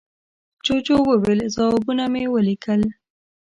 [0.65, 2.81] جوجو وویل، ځوابونه مې وليکل.